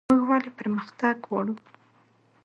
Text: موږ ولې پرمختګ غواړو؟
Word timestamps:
موږ 0.09 0.21
ولې 0.29 0.51
پرمختګ 0.59 1.15
غواړو؟ 1.29 1.53